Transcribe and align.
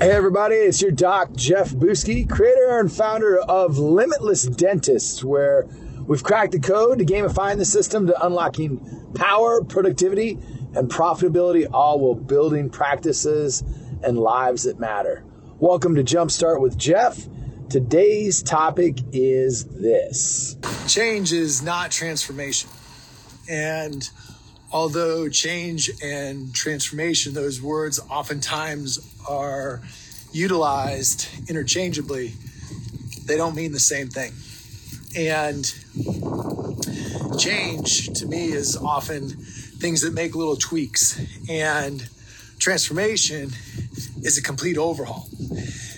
Hey, 0.00 0.12
everybody, 0.12 0.54
it's 0.54 0.80
your 0.80 0.92
doc, 0.92 1.34
Jeff 1.36 1.72
Buske, 1.72 2.26
creator 2.26 2.80
and 2.80 2.90
founder 2.90 3.38
of 3.38 3.76
Limitless 3.76 4.44
Dentists, 4.44 5.22
where 5.22 5.66
we've 6.06 6.22
cracked 6.22 6.52
the 6.52 6.58
code 6.58 7.00
to 7.00 7.04
gamifying 7.04 7.58
the 7.58 7.66
system 7.66 8.06
to 8.06 8.26
unlocking 8.26 9.12
power, 9.14 9.62
productivity, 9.62 10.38
and 10.72 10.88
profitability, 10.88 11.68
all 11.70 12.00
while 12.00 12.14
building 12.14 12.70
practices 12.70 13.62
and 14.02 14.18
lives 14.18 14.62
that 14.62 14.80
matter. 14.80 15.22
Welcome 15.58 15.96
to 15.96 16.02
Jumpstart 16.02 16.62
with 16.62 16.78
Jeff. 16.78 17.28
Today's 17.68 18.42
topic 18.42 19.00
is 19.12 19.66
this 19.66 20.56
change 20.88 21.30
is 21.30 21.62
not 21.62 21.90
transformation. 21.90 22.70
And 23.50 24.08
although 24.72 25.28
change 25.28 25.90
and 26.02 26.54
transformation, 26.54 27.34
those 27.34 27.60
words 27.60 28.00
oftentimes 28.08 28.98
are 29.28 29.80
utilized 30.32 31.26
interchangeably, 31.48 32.34
they 33.24 33.36
don't 33.36 33.54
mean 33.54 33.72
the 33.72 33.80
same 33.80 34.08
thing. 34.08 34.32
And 35.16 35.64
change 37.38 38.18
to 38.18 38.26
me 38.26 38.52
is 38.52 38.76
often 38.76 39.28
things 39.28 40.02
that 40.02 40.12
make 40.12 40.34
little 40.34 40.56
tweaks. 40.56 41.20
And 41.48 42.08
transformation 42.58 43.50
is 44.22 44.38
a 44.38 44.42
complete 44.42 44.78
overhaul. 44.78 45.28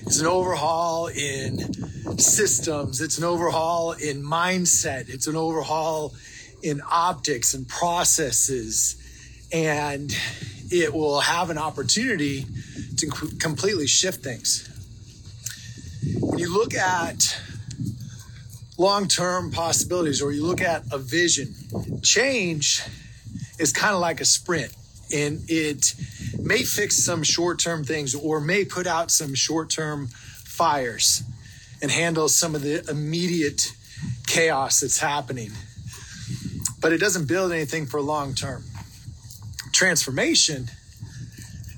It's 0.07 0.21
an 0.21 0.27
overhaul 0.27 1.09
in 1.09 2.19
systems, 2.19 3.01
it's 3.01 3.19
an 3.19 3.25
overhaul 3.25 3.93
in 3.93 4.23
mindset, 4.23 5.09
it's 5.09 5.27
an 5.27 5.37
overhaul 5.37 6.15
in 6.63 6.81
optics 6.91 7.55
and 7.55 7.69
processes, 7.69 8.97
and 9.53 10.17
it 10.71 10.95
will 10.95 11.21
have 11.21 11.51
an 11.51 11.59
opportunity 11.59 12.47
to 12.97 13.07
completely 13.39 13.87
shift 13.87 14.23
things. 14.23 14.69
When 16.21 16.39
you 16.39 16.53
look 16.53 16.75
at 16.75 17.39
long 18.79 19.09
term 19.09 19.51
possibilities 19.51 20.23
or 20.23 20.33
you 20.33 20.45
look 20.45 20.61
at 20.61 20.85
a 20.93 20.99
vision, 20.99 21.55
change 22.03 22.83
is 23.59 23.73
kind 23.73 23.95
of 23.95 24.01
like 24.01 24.21
a 24.21 24.25
sprint 24.25 24.75
and 25.15 25.41
it 25.49 25.95
may 26.41 26.63
fix 26.63 27.05
some 27.05 27.23
short 27.23 27.59
term 27.59 27.85
things 27.85 28.15
or 28.15 28.41
may 28.41 28.65
put 28.65 28.87
out 28.87 29.11
some 29.11 29.35
short 29.35 29.71
term 29.71 30.09
fires 30.09 31.23
and 31.81 31.91
handle 31.91 32.29
some 32.29 32.55
of 32.55 32.63
the 32.63 32.89
immediate 32.91 33.73
chaos 34.27 34.81
that's 34.81 34.99
happening 34.99 35.51
but 36.83 36.93
it 36.93 36.99
doesn't 36.99 37.27
build 37.27 37.53
anything 37.53 37.87
for 37.87 38.01
long 38.01 38.35
term. 38.35 38.65
Transformation, 39.73 40.69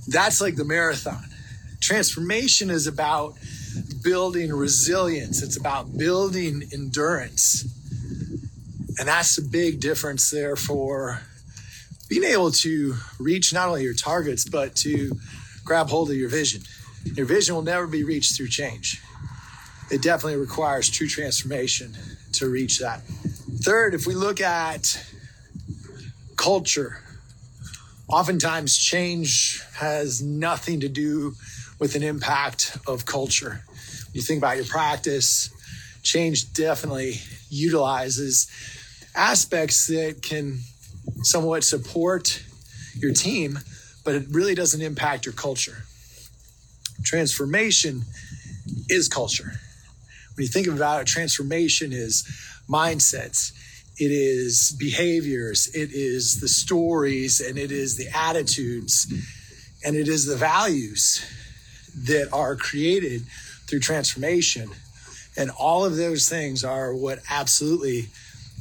that's 0.09 0.41
like 0.41 0.57
the 0.57 0.65
marathon. 0.65 1.23
Transformation 1.81 2.71
is 2.71 2.87
about 2.87 3.35
building 4.03 4.53
resilience, 4.53 5.43
it's 5.43 5.57
about 5.57 5.97
building 5.97 6.65
endurance. 6.73 7.65
And 8.99 9.09
that's 9.09 9.37
the 9.37 9.43
big 9.43 9.81
difference 9.81 10.31
there 10.31 10.57
for 10.57 11.21
being 12.09 12.25
able 12.25 12.53
to 12.53 12.95
reach 13.19 13.53
not 13.53 13.69
only 13.69 13.83
your 13.83 13.95
targets, 13.95 14.49
but 14.49 14.77
to 14.77 15.13
grab 15.65 15.89
hold 15.89 16.11
of 16.11 16.17
your 16.17 16.29
vision. 16.29 16.63
Your 17.05 17.27
vision 17.27 17.55
will 17.55 17.63
never 17.63 17.87
be 17.87 18.05
reached 18.05 18.37
through 18.37 18.49
change. 18.49 19.03
It 19.91 20.01
definitely 20.01 20.39
requires 20.39 20.89
true 20.89 21.09
transformation 21.09 21.95
to 22.33 22.49
reach 22.49 22.79
that. 22.79 23.03
Third, 23.65 23.95
if 23.95 24.07
we 24.07 24.15
look 24.15 24.43
at 24.43 25.03
culture, 26.37 26.99
oftentimes 28.09 28.77
change 28.77 29.63
has 29.77 30.21
nothing 30.21 30.81
to 30.81 30.89
do 30.91 31.33
with 31.79 31.95
an 31.95 32.03
impact 32.03 32.77
of 32.87 33.07
culture. 33.07 33.63
When 33.65 34.13
you 34.13 34.21
think 34.21 34.37
about 34.37 34.57
your 34.57 34.67
practice, 34.67 35.49
change 36.03 36.53
definitely 36.53 37.23
utilizes 37.49 38.51
aspects 39.15 39.87
that 39.87 40.21
can 40.21 40.59
somewhat 41.23 41.65
support 41.65 42.45
your 42.99 43.15
team, 43.15 43.61
but 44.05 44.15
it 44.15 44.27
really 44.29 44.55
doesn't 44.55 44.83
impact 44.83 45.25
your 45.25 45.33
culture. 45.33 45.85
Transformation 47.03 48.03
is 48.91 49.09
culture. 49.09 49.53
When 50.35 50.43
you 50.43 50.49
think 50.49 50.67
about 50.67 51.01
it, 51.01 51.07
transformation 51.07 51.95
is 51.95 52.29
mindsets, 52.69 53.53
it 53.97 54.11
is 54.11 54.75
behaviors, 54.79 55.69
it 55.69 55.91
is 55.93 56.41
the 56.41 56.49
stories, 56.49 57.41
and 57.41 57.57
it 57.57 57.71
is 57.71 57.97
the 57.97 58.09
attitudes, 58.13 59.07
and 59.85 59.95
it 59.95 60.09
is 60.09 60.27
the 60.27 60.37
values 60.37 61.25
that 61.97 62.29
are 62.33 62.57
created 62.57 63.23
through 63.67 63.81
transformation. 63.81 64.71
And 65.37 65.51
all 65.51 65.85
of 65.85 65.97
those 65.97 66.29
things 66.29 66.65
are 66.65 66.95
what 66.95 67.21
absolutely 67.31 68.09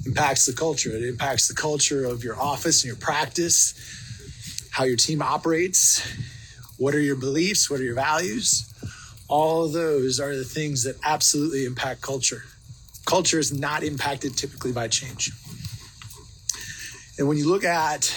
impacts 0.05 0.45
the 0.45 0.53
culture. 0.53 0.91
It 0.91 1.03
impacts 1.03 1.47
the 1.47 1.55
culture 1.55 2.05
of 2.05 2.23
your 2.23 2.39
office 2.39 2.83
and 2.83 2.89
your 2.89 2.97
practice, 2.97 4.69
how 4.71 4.83
your 4.83 4.97
team 4.97 5.21
operates, 5.21 6.05
what 6.77 6.93
are 6.93 6.99
your 6.99 7.15
beliefs, 7.15 7.71
what 7.71 7.79
are 7.79 7.83
your 7.83 7.95
values. 7.95 8.69
All 9.27 9.65
of 9.65 9.73
those 9.73 10.19
are 10.19 10.35
the 10.35 10.43
things 10.43 10.83
that 10.83 10.97
absolutely 11.03 11.65
impact 11.65 12.01
culture 12.01 12.43
culture 13.05 13.39
is 13.39 13.53
not 13.53 13.83
impacted 13.83 14.37
typically 14.37 14.71
by 14.71 14.87
change. 14.87 15.31
And 17.17 17.27
when 17.27 17.37
you 17.37 17.47
look 17.47 17.63
at 17.63 18.15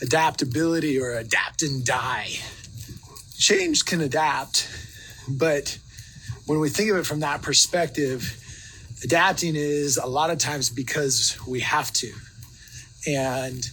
adaptability 0.00 1.00
or 1.00 1.12
adapt 1.12 1.62
and 1.62 1.84
die, 1.84 2.30
change 3.36 3.84
can 3.84 4.00
adapt, 4.00 4.68
but 5.28 5.78
when 6.46 6.58
we 6.58 6.68
think 6.68 6.90
of 6.90 6.96
it 6.96 7.06
from 7.06 7.20
that 7.20 7.42
perspective, 7.42 8.38
adapting 9.04 9.54
is 9.56 9.96
a 9.96 10.06
lot 10.06 10.30
of 10.30 10.38
times 10.38 10.70
because 10.70 11.38
we 11.46 11.60
have 11.60 11.92
to 11.92 12.12
and 13.06 13.68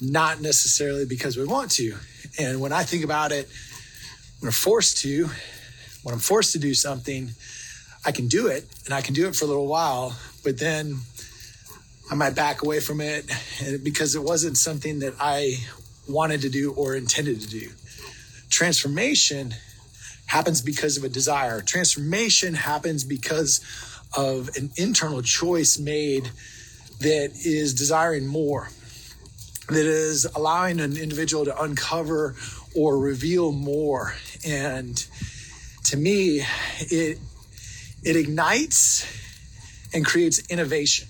not 0.00 0.40
necessarily 0.40 1.04
because 1.04 1.36
we 1.36 1.44
want 1.44 1.70
to. 1.72 1.94
And 2.38 2.60
when 2.60 2.72
I 2.72 2.82
think 2.84 3.04
about 3.04 3.32
it, 3.32 3.48
when 4.40 4.48
we're 4.48 4.52
forced 4.52 4.98
to, 4.98 5.28
when 6.02 6.14
I'm 6.14 6.20
forced 6.20 6.52
to 6.52 6.58
do 6.58 6.72
something, 6.74 7.30
I 8.04 8.12
can 8.12 8.28
do 8.28 8.46
it 8.46 8.66
and 8.84 8.94
I 8.94 9.02
can 9.02 9.14
do 9.14 9.28
it 9.28 9.36
for 9.36 9.44
a 9.44 9.48
little 9.48 9.66
while, 9.66 10.16
but 10.42 10.58
then 10.58 10.96
I 12.10 12.14
might 12.14 12.34
back 12.34 12.62
away 12.62 12.80
from 12.80 13.00
it 13.00 13.30
because 13.82 14.14
it 14.14 14.22
wasn't 14.22 14.56
something 14.56 15.00
that 15.00 15.14
I 15.20 15.56
wanted 16.08 16.40
to 16.42 16.48
do 16.48 16.72
or 16.72 16.96
intended 16.96 17.40
to 17.40 17.48
do. 17.48 17.70
Transformation 18.48 19.54
happens 20.26 20.60
because 20.60 20.96
of 20.96 21.04
a 21.04 21.08
desire. 21.08 21.60
Transformation 21.60 22.54
happens 22.54 23.04
because 23.04 23.60
of 24.16 24.48
an 24.56 24.70
internal 24.76 25.22
choice 25.22 25.78
made 25.78 26.30
that 27.00 27.32
is 27.44 27.74
desiring 27.74 28.26
more, 28.26 28.68
that 29.68 29.86
is 29.86 30.26
allowing 30.34 30.80
an 30.80 30.96
individual 30.96 31.44
to 31.44 31.62
uncover 31.62 32.34
or 32.74 32.98
reveal 32.98 33.52
more. 33.52 34.14
And 34.46 34.96
to 35.84 35.96
me, 35.96 36.42
it 36.80 37.18
it 38.02 38.16
ignites 38.16 39.06
and 39.92 40.04
creates 40.04 40.38
innovation. 40.50 41.08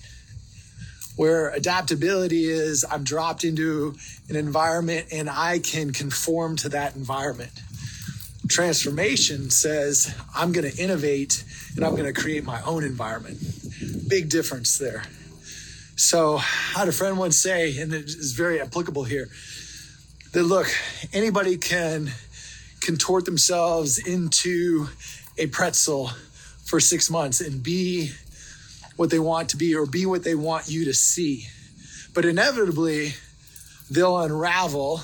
Where 1.15 1.49
adaptability 1.49 2.45
is, 2.45 2.85
I'm 2.89 3.03
dropped 3.03 3.43
into 3.43 3.95
an 4.29 4.35
environment 4.35 5.07
and 5.11 5.29
I 5.29 5.59
can 5.59 5.91
conform 5.91 6.55
to 6.57 6.69
that 6.69 6.95
environment. 6.95 7.51
Transformation 8.49 9.49
says, 9.49 10.15
I'm 10.35 10.51
going 10.51 10.69
to 10.69 10.81
innovate 10.81 11.43
and 11.75 11.85
I'm 11.85 11.95
going 11.95 12.11
to 12.11 12.19
create 12.19 12.43
my 12.43 12.61
own 12.63 12.83
environment. 12.83 13.39
Big 14.07 14.29
difference 14.29 14.77
there. 14.77 15.03
So, 15.95 16.37
I 16.37 16.79
had 16.79 16.87
a 16.87 16.91
friend 16.91 17.17
once 17.19 17.37
say, 17.37 17.77
and 17.77 17.93
it 17.93 18.05
is 18.05 18.33
very 18.33 18.59
applicable 18.59 19.03
here, 19.03 19.29
that 20.31 20.43
look, 20.43 20.67
anybody 21.13 21.57
can 21.57 22.11
contort 22.79 23.25
themselves 23.25 23.99
into 23.99 24.87
a 25.37 25.47
pretzel 25.47 26.09
for 26.71 26.79
six 26.79 27.09
months 27.09 27.41
and 27.41 27.61
be 27.61 28.11
what 28.95 29.09
they 29.09 29.19
want 29.19 29.49
to 29.49 29.57
be 29.57 29.75
or 29.75 29.85
be 29.85 30.05
what 30.05 30.23
they 30.23 30.35
want 30.35 30.69
you 30.69 30.85
to 30.85 30.93
see. 30.93 31.45
But 32.13 32.23
inevitably, 32.23 33.13
they'll 33.89 34.17
unravel 34.17 35.01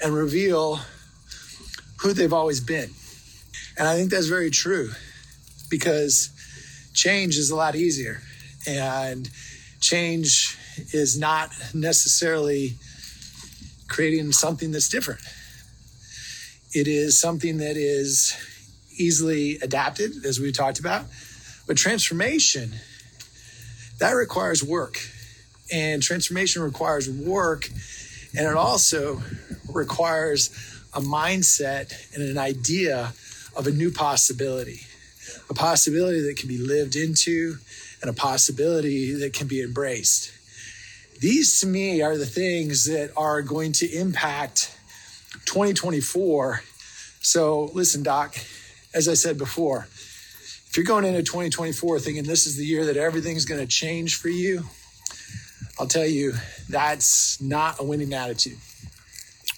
and 0.00 0.12
reveal 0.12 0.80
who 2.00 2.12
they've 2.12 2.32
always 2.32 2.58
been. 2.58 2.90
And 3.78 3.86
I 3.86 3.94
think 3.94 4.10
that's 4.10 4.26
very 4.26 4.50
true 4.50 4.90
because 5.70 6.30
change 6.92 7.36
is 7.36 7.50
a 7.50 7.56
lot 7.56 7.76
easier 7.76 8.20
and 8.66 9.30
change 9.80 10.58
is 10.92 11.16
not 11.16 11.50
necessarily 11.72 12.74
creating 13.86 14.32
something 14.32 14.72
that's 14.72 14.88
different. 14.88 15.20
It 16.72 16.88
is 16.88 17.20
something 17.20 17.58
that 17.58 17.76
is 17.76 18.36
easily 18.96 19.58
adapted, 19.62 20.24
as 20.24 20.40
we 20.40 20.52
talked 20.52 20.78
about. 20.78 21.06
But 21.66 21.76
transformation, 21.76 22.72
that 23.98 24.12
requires 24.12 24.62
work. 24.62 24.98
And 25.72 26.02
transformation 26.02 26.62
requires 26.62 27.08
work. 27.08 27.68
And 28.36 28.46
it 28.46 28.54
also 28.54 29.22
requires 29.72 30.50
a 30.92 31.00
mindset 31.00 32.14
and 32.14 32.22
an 32.22 32.38
idea 32.38 33.12
of 33.56 33.66
a 33.66 33.70
new 33.70 33.90
possibility, 33.90 34.80
a 35.48 35.54
possibility 35.54 36.20
that 36.20 36.36
can 36.36 36.48
be 36.48 36.58
lived 36.58 36.96
into 36.96 37.56
and 38.00 38.10
a 38.10 38.14
possibility 38.14 39.14
that 39.14 39.32
can 39.32 39.46
be 39.46 39.62
embraced. 39.62 40.30
These 41.20 41.60
to 41.60 41.66
me 41.66 42.02
are 42.02 42.18
the 42.18 42.26
things 42.26 42.84
that 42.84 43.10
are 43.16 43.40
going 43.40 43.72
to 43.74 43.90
impact 43.90 44.76
2024. 45.46 46.62
So, 47.20 47.70
listen, 47.72 48.02
Doc, 48.02 48.36
as 48.94 49.08
I 49.08 49.14
said 49.14 49.36
before, 49.36 49.88
if 50.68 50.76
you're 50.76 50.86
going 50.86 51.04
into 51.04 51.22
2024 51.22 51.98
thinking 51.98 52.22
this 52.24 52.46
is 52.46 52.56
the 52.56 52.64
year 52.64 52.86
that 52.86 52.96
everything's 52.96 53.44
going 53.44 53.60
to 53.60 53.66
change 53.66 54.16
for 54.16 54.28
you, 54.28 54.64
I'll 55.78 55.88
tell 55.88 56.06
you 56.06 56.34
that's 56.68 57.40
not 57.40 57.80
a 57.80 57.82
winning 57.82 58.14
attitude, 58.14 58.58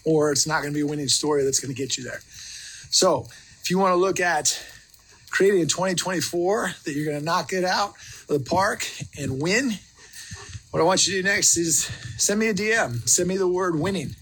or 0.04 0.32
it's 0.32 0.46
not 0.46 0.62
going 0.62 0.72
to 0.72 0.74
be 0.74 0.80
a 0.80 0.86
winning 0.86 1.08
story 1.08 1.44
that's 1.44 1.60
going 1.60 1.74
to 1.74 1.80
get 1.80 1.98
you 1.98 2.04
there. 2.04 2.20
So, 2.90 3.26
if 3.60 3.70
you 3.70 3.78
want 3.78 3.92
to 3.92 3.96
look 3.96 4.20
at 4.20 4.62
creating 5.30 5.60
a 5.60 5.66
2024 5.66 6.72
that 6.84 6.94
you're 6.94 7.04
going 7.04 7.18
to 7.18 7.24
knock 7.24 7.52
it 7.52 7.64
out 7.64 7.90
of 7.90 8.26
the 8.28 8.40
park 8.40 8.88
and 9.18 9.42
win, 9.42 9.72
what 10.70 10.80
I 10.80 10.84
want 10.84 11.06
you 11.06 11.16
to 11.16 11.22
do 11.22 11.28
next 11.28 11.56
is 11.56 11.84
send 12.16 12.40
me 12.40 12.48
a 12.48 12.54
DM, 12.54 13.06
send 13.08 13.28
me 13.28 13.36
the 13.36 13.48
word 13.48 13.78
winning, 13.78 14.14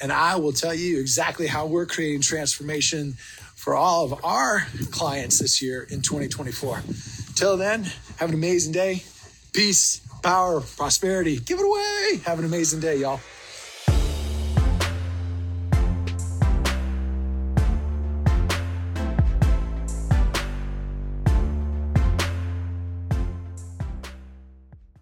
and 0.00 0.12
I 0.12 0.36
will 0.36 0.52
tell 0.52 0.74
you 0.74 1.00
exactly 1.00 1.46
how 1.46 1.66
we're 1.66 1.86
creating 1.86 2.20
transformation 2.22 3.16
for 3.56 3.74
all 3.74 4.04
of 4.04 4.24
our 4.24 4.60
clients 4.92 5.40
this 5.40 5.60
year 5.60 5.82
in 5.90 6.02
2024. 6.02 6.82
Till 7.34 7.56
then, 7.56 7.84
have 8.18 8.28
an 8.28 8.34
amazing 8.34 8.72
day. 8.72 9.02
Peace, 9.52 10.00
power, 10.22 10.60
prosperity. 10.60 11.38
Give 11.38 11.58
it 11.58 11.64
away. 11.64 12.20
Have 12.24 12.38
an 12.38 12.44
amazing 12.44 12.80
day, 12.80 12.98
y'all. 12.98 13.20